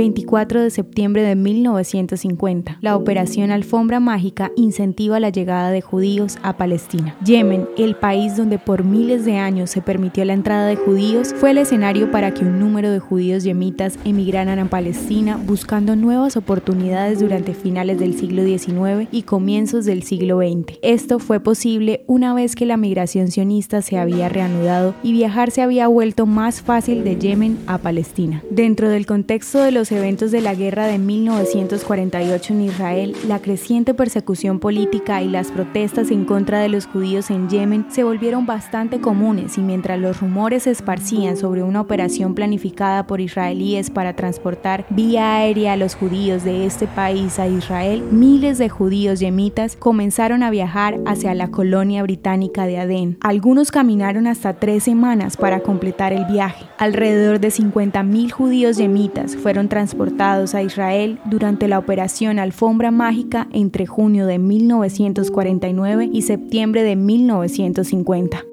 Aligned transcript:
24 0.00 0.62
de 0.62 0.70
septiembre 0.70 1.20
de 1.22 1.34
1950. 1.34 2.78
La 2.80 2.96
operación 2.96 3.50
Alfombra 3.50 4.00
Mágica 4.00 4.50
incentiva 4.56 5.20
la 5.20 5.28
llegada 5.28 5.70
de 5.70 5.82
judíos 5.82 6.38
a 6.42 6.56
Palestina. 6.56 7.14
Yemen, 7.22 7.68
el 7.76 7.94
país 7.96 8.34
donde 8.34 8.58
por 8.58 8.82
miles 8.82 9.26
de 9.26 9.36
años 9.36 9.68
se 9.68 9.82
permitió 9.82 10.24
la 10.24 10.32
entrada 10.32 10.66
de 10.68 10.76
judíos, 10.76 11.34
fue 11.36 11.50
el 11.50 11.58
escenario 11.58 12.10
para 12.10 12.32
que 12.32 12.46
un 12.46 12.58
número 12.58 12.90
de 12.90 12.98
judíos 12.98 13.44
yemitas 13.44 13.98
emigraran 14.06 14.58
a 14.58 14.70
Palestina 14.70 15.36
buscando 15.36 15.94
nuevas 15.96 16.38
oportunidades 16.38 17.20
durante 17.20 17.52
finales 17.52 17.98
del 17.98 18.18
siglo 18.18 18.42
XIX 18.42 19.06
y 19.12 19.24
comienzos 19.24 19.84
del 19.84 20.02
siglo 20.02 20.38
XX. 20.38 20.78
Esto 20.80 21.18
fue 21.18 21.40
posible 21.40 22.04
una 22.06 22.32
vez 22.32 22.54
que 22.56 22.64
la 22.64 22.78
migración 22.78 23.30
sionista 23.30 23.82
se 23.82 23.98
había 23.98 24.30
reanudado 24.30 24.94
y 25.02 25.12
viajar 25.12 25.50
se 25.50 25.60
había 25.60 25.88
vuelto 25.88 26.24
más 26.24 26.62
fácil 26.62 27.04
de 27.04 27.16
Yemen 27.16 27.58
a 27.66 27.76
Palestina. 27.76 28.42
Dentro 28.50 28.88
del 28.88 29.04
contexto 29.04 29.62
de 29.62 29.72
los 29.72 29.89
eventos 29.92 30.30
de 30.30 30.40
la 30.40 30.54
guerra 30.54 30.86
de 30.86 30.98
1948 30.98 32.52
en 32.52 32.62
Israel, 32.62 33.16
la 33.26 33.40
creciente 33.40 33.94
persecución 33.94 34.58
política 34.58 35.22
y 35.22 35.28
las 35.28 35.50
protestas 35.50 36.10
en 36.10 36.24
contra 36.24 36.60
de 36.60 36.68
los 36.68 36.86
judíos 36.86 37.30
en 37.30 37.48
Yemen 37.48 37.86
se 37.90 38.04
volvieron 38.04 38.46
bastante 38.46 39.00
comunes 39.00 39.58
y 39.58 39.60
mientras 39.60 39.98
los 39.98 40.20
rumores 40.20 40.64
se 40.64 40.70
esparcían 40.70 41.36
sobre 41.36 41.62
una 41.62 41.80
operación 41.80 42.34
planificada 42.34 43.06
por 43.06 43.20
israelíes 43.20 43.90
para 43.90 44.14
transportar 44.14 44.86
vía 44.90 45.36
aérea 45.36 45.74
a 45.74 45.76
los 45.76 45.94
judíos 45.94 46.44
de 46.44 46.66
este 46.66 46.86
país 46.86 47.38
a 47.38 47.48
Israel, 47.48 48.02
miles 48.10 48.58
de 48.58 48.68
judíos 48.68 49.20
yemitas 49.20 49.76
comenzaron 49.76 50.42
a 50.42 50.50
viajar 50.50 50.98
hacia 51.06 51.34
la 51.34 51.50
colonia 51.50 52.02
británica 52.02 52.66
de 52.66 52.78
Adén. 52.78 53.18
Algunos 53.20 53.70
caminaron 53.70 54.26
hasta 54.26 54.54
tres 54.54 54.84
semanas 54.84 55.36
para 55.36 55.60
completar 55.60 56.12
el 56.12 56.24
viaje. 56.26 56.66
Alrededor 56.78 57.40
de 57.40 57.48
50.000 57.48 58.30
judíos 58.30 58.76
yemitas 58.76 59.36
fueron 59.36 59.68
transportados 59.80 60.54
a 60.54 60.62
Israel 60.62 61.18
durante 61.24 61.66
la 61.66 61.78
operación 61.78 62.38
Alfombra 62.38 62.90
Mágica 62.90 63.48
entre 63.50 63.86
junio 63.86 64.26
de 64.26 64.38
1949 64.38 66.10
y 66.12 66.20
septiembre 66.20 66.82
de 66.82 66.96
1950. 66.96 68.44